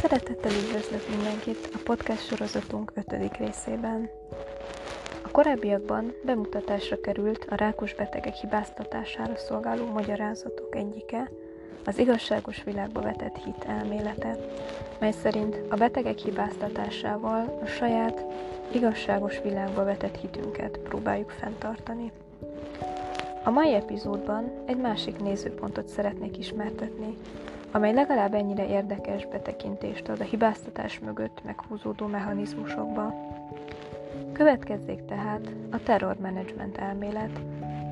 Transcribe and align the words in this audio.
Szeretettel 0.00 0.50
üdvözlök 0.50 1.08
mindenkit 1.08 1.68
a 1.74 1.78
podcast 1.84 2.26
sorozatunk 2.26 2.92
ötödik 2.94 3.36
részében. 3.36 4.10
A 5.22 5.30
korábbiakban 5.30 6.12
bemutatásra 6.24 7.00
került 7.00 7.46
a 7.50 7.54
rákos 7.54 7.94
betegek 7.94 8.34
hibáztatására 8.34 9.36
szolgáló 9.36 9.86
magyarázatok 9.86 10.74
egyike, 10.76 11.30
az 11.84 11.98
igazságos 11.98 12.62
világba 12.62 13.00
vetett 13.00 13.36
hit 13.44 13.64
elmélete, 13.66 14.36
mely 14.98 15.12
szerint 15.12 15.60
a 15.68 15.76
betegek 15.76 16.18
hibáztatásával 16.18 17.58
a 17.62 17.66
saját 17.66 18.24
igazságos 18.72 19.40
világba 19.42 19.84
vetett 19.84 20.16
hitünket 20.16 20.78
próbáljuk 20.78 21.30
fenntartani. 21.30 22.12
A 23.44 23.50
mai 23.50 23.74
epizódban 23.74 24.52
egy 24.66 24.78
másik 24.78 25.18
nézőpontot 25.18 25.88
szeretnék 25.88 26.38
ismertetni, 26.38 27.16
amely 27.72 27.92
legalább 27.92 28.34
ennyire 28.34 28.66
érdekes 28.68 29.26
betekintést 29.26 30.08
ad 30.08 30.20
a 30.20 30.24
hibáztatás 30.24 30.98
mögött 30.98 31.44
meghúzódó 31.44 32.06
mechanizmusokba. 32.06 33.14
Következzék 34.32 35.04
tehát 35.04 35.52
a 35.70 35.82
terrormenedzsment 35.82 36.76
elmélet, 36.76 37.40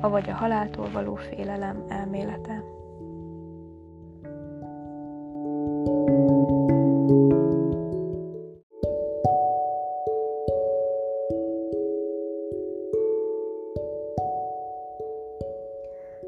avagy 0.01 0.29
a 0.29 0.33
haláltól 0.33 0.89
való 0.91 1.15
félelem 1.15 1.85
elmélete. 1.87 2.63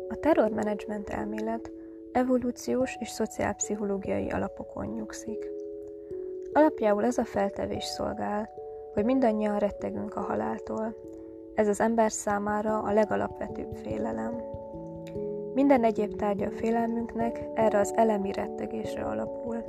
A 0.10 0.16
terrormenedzsment 0.20 1.10
elmélet 1.10 1.72
evolúciós 2.12 2.98
és 3.00 3.10
szociálpszichológiai 3.10 4.30
alapokon 4.30 4.86
nyugszik. 4.86 5.50
Alapjául 6.54 7.06
ez 7.06 7.18
a 7.18 7.26
feltevés 7.26 7.84
szolgál, 7.84 8.50
hogy 8.94 9.06
mindannyian 9.06 9.60
rettegünk 9.60 10.16
a 10.16 10.22
haláltól. 10.22 10.96
Ez 11.56 11.68
az 11.68 11.80
ember 11.80 12.12
számára 12.12 12.80
a 12.80 12.94
legalapvetőbb 12.94 13.76
félelem. 13.76 14.42
Minden 15.54 15.84
egyéb 15.84 16.16
tárgya 16.16 16.46
a 16.46 16.52
félelmünknek 16.52 17.50
erre 17.54 17.80
az 17.80 17.94
elemi 17.96 18.32
rettegésre 18.32 19.04
alapul. 19.04 19.64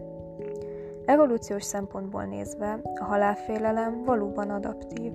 Evolúciós 1.05 1.65
szempontból 1.65 2.25
nézve 2.25 2.81
a 3.01 3.05
halálfélelem 3.05 4.03
valóban 4.05 4.51
adaptív, 4.51 5.13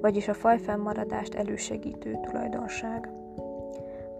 vagyis 0.00 0.28
a 0.28 0.34
faj 0.34 0.58
fennmaradást 0.58 1.34
elősegítő 1.34 2.18
tulajdonság. 2.22 3.10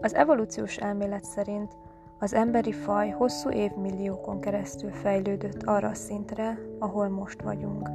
Az 0.00 0.15
evolúciós 0.15 0.77
elmélet 0.77 1.25
szerint 1.25 1.73
az 2.19 2.34
emberi 2.34 2.73
faj 2.73 3.11
hosszú 3.11 3.51
évmilliókon 3.51 4.41
keresztül 4.41 4.91
fejlődött 4.91 5.62
arra 5.62 5.89
a 5.89 5.95
szintre, 5.95 6.59
ahol 6.79 7.09
most 7.09 7.43
vagyunk. 7.43 7.91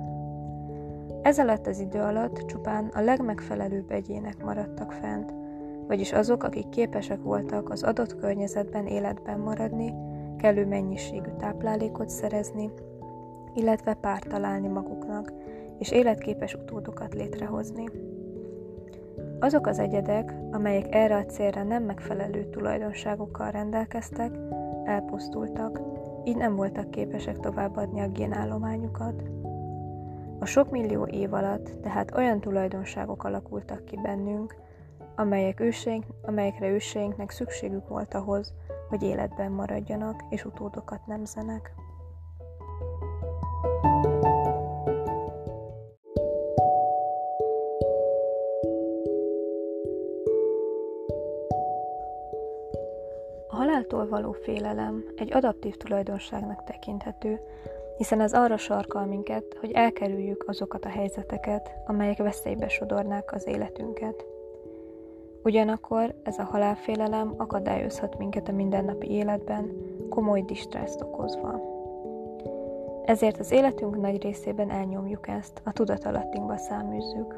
Ez 1.22 1.40
alatt 1.40 1.68
az 1.68 1.80
idő 1.80 2.00
alatt 2.00 2.46
csupán 2.46 2.86
a 2.94 3.02
legmegfelelőbb 3.02 3.92
egyének 3.92 4.44
maradtak 4.44 4.92
fent, 4.92 5.34
vagyis 5.88 6.12
azok, 6.12 6.44
akik 6.44 6.70
képesek 6.70 7.22
voltak 7.22 7.70
az 7.70 7.84
adott 7.84 8.16
környezetben 8.16 8.86
életben 8.86 9.40
maradni, 9.40 9.94
kellő 10.38 10.66
mennyiségű 10.66 11.30
táplálékot 11.38 12.10
szerezni, 12.10 12.72
illetve 13.54 13.94
párt 13.94 14.28
találni 14.28 14.68
maguknak, 14.68 15.34
és 15.80 15.92
életképes 15.92 16.54
utódokat 16.54 17.14
létrehozni. 17.14 17.84
Azok 19.40 19.68
az 19.68 19.80
egyedek, 19.80 20.34
amelyek 20.52 20.96
erre 20.96 21.16
a 21.16 21.26
célra 21.26 21.64
nem 21.64 21.84
megfelelő 21.84 22.50
tulajdonságokkal 22.50 23.52
rendelkeztek, 23.52 24.32
elpusztultak, 24.84 25.82
így 26.24 26.38
nem 26.38 26.56
voltak 26.56 26.92
képesek 26.92 27.40
továbbadni 27.40 28.02
a 28.02 28.08
génállományukat. 28.08 29.24
A 30.40 30.46
sok 30.46 30.72
millió 30.72 31.06
év 31.06 31.34
alatt 31.34 31.82
tehát 31.82 32.16
olyan 32.16 32.40
tulajdonságok 32.40 33.24
alakultak 33.24 33.86
ki 33.86 34.00
bennünk, 34.02 34.56
amelyek 35.16 35.60
őseink, 35.60 36.06
amelyekre 36.22 36.70
őseinknek 36.70 37.30
szükségük 37.30 37.88
volt 37.88 38.14
ahhoz, 38.14 38.54
hogy 38.90 39.04
életben 39.04 39.52
maradjanak 39.52 40.24
és 40.30 40.46
utódokat 40.46 41.06
nemzenek. 41.06 41.74
Haláltól 53.60 54.08
való 54.08 54.32
félelem 54.32 55.04
egy 55.16 55.34
adaptív 55.34 55.76
tulajdonságnak 55.76 56.64
tekinthető, 56.64 57.40
hiszen 57.98 58.22
ez 58.22 58.34
arra 58.34 58.58
sarkal 58.58 59.06
minket, 59.06 59.58
hogy 59.60 59.72
elkerüljük 59.72 60.44
azokat 60.48 60.86
a 60.86 60.90
helyzeteket, 60.90 61.72
amelyek 61.86 62.18
veszélybe 62.18 62.68
sodornák 62.68 63.34
az 63.34 63.48
életünket. 63.48 64.26
Ugyanakkor 65.44 66.16
ez 66.24 66.38
a 66.38 66.44
halálfélelem 66.44 67.34
akadályozhat 67.38 68.18
minket 68.18 68.48
a 68.48 68.52
mindennapi 68.52 69.12
életben, 69.12 69.72
komoly 70.10 70.42
distresszt 70.42 71.02
okozva. 71.02 71.62
Ezért 73.06 73.40
az 73.40 73.52
életünk 73.52 74.02
nagy 74.02 74.22
részében 74.22 74.70
elnyomjuk 74.70 75.28
ezt, 75.28 75.62
a 75.64 75.72
tudatalattinkba 75.72 76.58
száműzzük. 76.58 77.36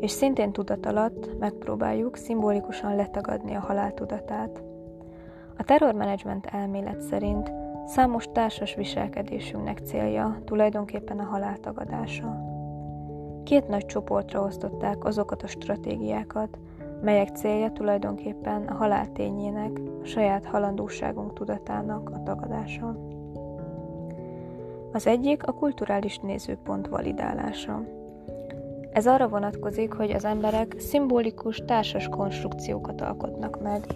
És 0.00 0.10
szintén 0.10 0.52
tudatalatt 0.52 1.38
megpróbáljuk 1.38 2.16
szimbolikusan 2.16 2.96
letagadni 2.96 3.54
a 3.54 3.60
halál 3.60 3.94
tudatát, 3.94 4.62
a 5.60 5.64
terrormenedzsment 5.64 6.46
elmélet 6.46 7.00
szerint 7.00 7.52
számos 7.86 8.28
társas 8.32 8.74
viselkedésünknek 8.74 9.78
célja 9.78 10.38
tulajdonképpen 10.44 11.18
a 11.18 11.24
halál 11.24 11.56
tagadása. 11.56 12.40
Két 13.44 13.68
nagy 13.68 13.86
csoportra 13.86 14.42
osztották 14.42 15.04
azokat 15.04 15.42
a 15.42 15.46
stratégiákat, 15.46 16.58
melyek 17.02 17.28
célja 17.28 17.72
tulajdonképpen 17.72 18.66
a 18.66 18.74
halál 18.74 19.12
tényének, 19.12 19.80
a 20.02 20.04
saját 20.04 20.44
halandóságunk 20.44 21.32
tudatának 21.32 22.10
a 22.10 22.22
tagadása. 22.22 22.96
Az 24.92 25.06
egyik 25.06 25.46
a 25.46 25.52
kulturális 25.52 26.18
nézőpont 26.18 26.88
validálása. 26.88 27.82
Ez 28.92 29.06
arra 29.06 29.28
vonatkozik, 29.28 29.92
hogy 29.92 30.10
az 30.10 30.24
emberek 30.24 30.74
szimbolikus 30.78 31.62
társas 31.66 32.08
konstrukciókat 32.08 33.00
alkotnak 33.00 33.62
meg, 33.62 33.86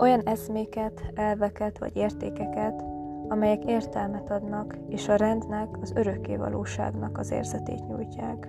olyan 0.00 0.20
eszméket, 0.24 1.02
elveket 1.14 1.78
vagy 1.78 1.96
értékeket, 1.96 2.84
amelyek 3.28 3.64
értelmet 3.64 4.30
adnak, 4.30 4.76
és 4.88 5.08
a 5.08 5.16
rendnek, 5.16 5.68
az 5.80 5.92
örökké 5.94 6.36
valóságnak 6.36 7.18
az 7.18 7.30
érzetét 7.30 7.86
nyújtják. 7.86 8.48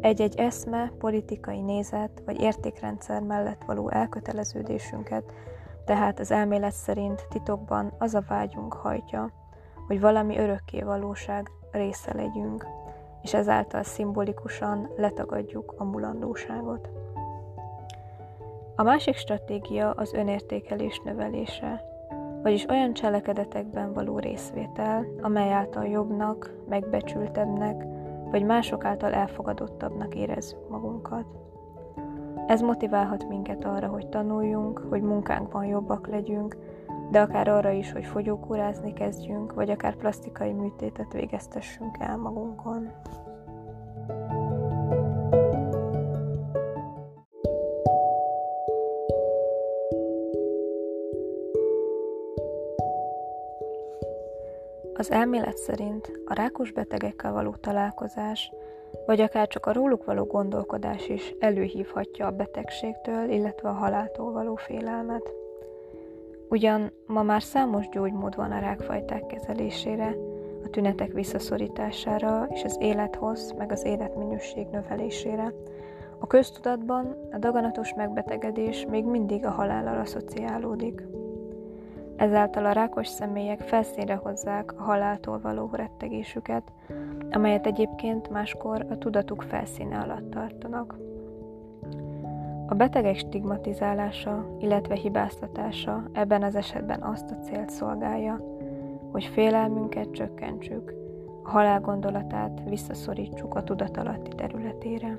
Egy-egy 0.00 0.34
eszme, 0.36 0.92
politikai 0.98 1.60
nézet 1.60 2.22
vagy 2.24 2.40
értékrendszer 2.40 3.22
mellett 3.22 3.64
való 3.66 3.90
elköteleződésünket, 3.90 5.24
tehát 5.84 6.18
az 6.20 6.30
elmélet 6.30 6.72
szerint 6.72 7.26
titokban 7.28 7.92
az 7.98 8.14
a 8.14 8.24
vágyunk 8.28 8.72
hajtja, 8.72 9.32
hogy 9.86 10.00
valami 10.00 10.38
örökké 10.38 10.82
valóság 10.82 11.50
része 11.70 12.14
legyünk, 12.14 12.66
és 13.22 13.34
ezáltal 13.34 13.82
szimbolikusan 13.82 14.90
letagadjuk 14.96 15.74
a 15.76 15.84
mulandóságot. 15.84 16.88
A 18.76 18.82
másik 18.82 19.14
stratégia 19.14 19.90
az 19.90 20.12
önértékelés 20.12 21.00
növelése, 21.04 21.84
vagyis 22.42 22.68
olyan 22.68 22.92
cselekedetekben 22.92 23.92
való 23.92 24.18
részvétel, 24.18 25.06
amely 25.20 25.52
által 25.52 25.86
jobbnak, 25.86 26.54
megbecsültebbnek, 26.68 27.84
vagy 28.30 28.44
mások 28.44 28.84
által 28.84 29.12
elfogadottabbnak 29.12 30.14
érezzük 30.14 30.68
magunkat. 30.68 31.26
Ez 32.46 32.60
motiválhat 32.60 33.28
minket 33.28 33.64
arra, 33.64 33.88
hogy 33.88 34.08
tanuljunk, 34.08 34.78
hogy 34.88 35.02
munkánkban 35.02 35.64
jobbak 35.64 36.06
legyünk, 36.06 36.56
de 37.10 37.20
akár 37.20 37.48
arra 37.48 37.70
is, 37.70 37.92
hogy 37.92 38.04
fogyókúrázni 38.04 38.92
kezdjünk, 38.92 39.52
vagy 39.52 39.70
akár 39.70 39.96
plastikai 39.96 40.52
műtétet 40.52 41.12
végeztessünk 41.12 41.96
el 41.98 42.16
magunkon. 42.16 42.90
Az 55.00 55.10
elmélet 55.10 55.56
szerint 55.56 56.20
a 56.24 56.34
rákos 56.34 56.72
betegekkel 56.72 57.32
való 57.32 57.54
találkozás, 57.60 58.52
vagy 59.06 59.20
akár 59.20 59.48
csak 59.48 59.66
a 59.66 59.72
róluk 59.72 60.04
való 60.04 60.24
gondolkodás 60.24 61.08
is 61.08 61.34
előhívhatja 61.38 62.26
a 62.26 62.30
betegségtől, 62.30 63.30
illetve 63.30 63.68
a 63.68 63.72
haláltól 63.72 64.32
való 64.32 64.54
félelmet. 64.54 65.34
Ugyan 66.48 66.92
ma 67.06 67.22
már 67.22 67.42
számos 67.42 67.88
gyógymód 67.88 68.36
van 68.36 68.52
a 68.52 68.58
rákfajták 68.58 69.26
kezelésére, 69.26 70.16
a 70.64 70.68
tünetek 70.70 71.12
visszaszorítására 71.12 72.46
és 72.50 72.64
az 72.64 72.76
élethossz 72.80 73.50
meg 73.50 73.72
az 73.72 73.84
életminőség 73.84 74.66
növelésére. 74.66 75.52
A 76.18 76.26
köztudatban 76.26 77.28
a 77.32 77.38
daganatos 77.38 77.94
megbetegedés 77.94 78.86
még 78.90 79.04
mindig 79.04 79.44
a 79.44 79.50
halállal 79.50 79.98
asszociálódik. 79.98 81.02
Ezáltal 82.20 82.64
a 82.64 82.72
rákos 82.72 83.06
személyek 83.06 83.60
felszínre 83.60 84.14
hozzák 84.14 84.72
a 84.78 84.82
haláltól 84.82 85.40
való 85.40 85.70
rettegésüket, 85.72 86.72
amelyet 87.30 87.66
egyébként 87.66 88.30
máskor 88.30 88.86
a 88.90 88.98
tudatuk 88.98 89.42
felszíne 89.42 89.98
alatt 89.98 90.30
tartanak. 90.30 90.98
A 92.66 92.74
betegek 92.74 93.16
stigmatizálása, 93.16 94.56
illetve 94.58 94.94
hibáztatása 94.94 96.02
ebben 96.12 96.42
az 96.42 96.54
esetben 96.54 97.02
azt 97.02 97.30
a 97.30 97.38
célt 97.38 97.70
szolgálja, 97.70 98.40
hogy 99.12 99.24
félelmünket 99.24 100.10
csökkentsük, 100.10 100.92
a 101.42 101.50
halál 101.50 101.80
gondolatát 101.80 102.60
visszaszorítsuk 102.68 103.54
a 103.54 103.64
tudatalatti 103.64 104.30
területére. 104.36 105.18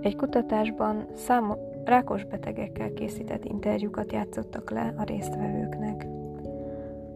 Egy 0.00 0.16
kutatásban 0.16 1.06
számos 1.14 1.58
rákos 1.86 2.24
betegekkel 2.24 2.92
készített 2.92 3.44
interjúkat 3.44 4.12
játszottak 4.12 4.70
le 4.70 4.94
a 4.96 5.02
résztvevőknek. 5.02 6.06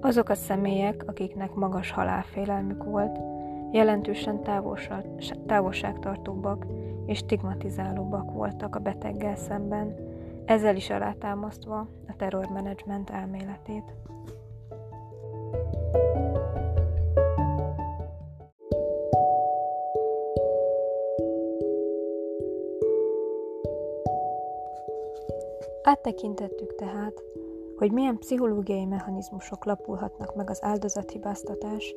Azok 0.00 0.28
a 0.28 0.34
személyek, 0.34 1.04
akiknek 1.06 1.54
magas 1.54 1.90
halálfélelmük 1.90 2.84
volt, 2.84 3.18
jelentősen 3.72 4.42
távolságtartóbbak 5.46 6.66
és 7.06 7.18
stigmatizálóbbak 7.18 8.32
voltak 8.32 8.76
a 8.76 8.78
beteggel 8.78 9.36
szemben, 9.36 9.96
ezzel 10.44 10.76
is 10.76 10.90
alátámasztva 10.90 11.88
a 12.08 12.16
terrormenedzsment 12.16 13.10
elméletét. 13.10 13.94
Áttekintettük 25.82 26.74
tehát, 26.74 27.22
hogy 27.76 27.92
milyen 27.92 28.18
pszichológiai 28.18 28.84
mechanizmusok 28.84 29.64
lapulhatnak 29.64 30.36
meg 30.36 30.50
az 30.50 30.62
áldozathibáztatás, 30.62 31.94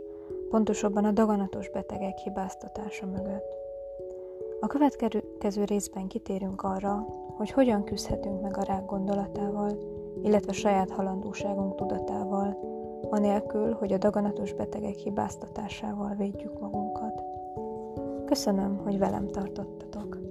pontosabban 0.50 1.06
a 1.06 1.12
daganatos 1.12 1.70
betegek 1.70 2.18
hibáztatása 2.18 3.06
mögött. 3.06 3.62
A 4.60 4.68
következő 4.68 5.64
részben 5.64 6.08
kitérünk 6.08 6.62
arra, 6.62 7.06
hogy 7.38 7.52
hogyan 7.52 7.84
küzdhetünk 7.84 8.42
meg 8.42 8.58
a 8.58 8.64
rák 8.64 8.86
gondolatával, 8.86 9.78
illetve 10.22 10.52
saját 10.52 10.92
halandóságunk 10.92 11.76
tudatával, 11.76 12.58
anélkül, 13.10 13.74
hogy 13.74 13.94
a 13.94 13.98
daganatos 13.98 14.54
betegek 14.54 14.96
hibáztatásával 14.96 16.16
védjük 16.18 16.60
magunkat. 16.60 17.22
Köszönöm, 18.26 18.78
hogy 18.78 18.98
velem 18.98 19.28
tartottatok! 19.28 20.23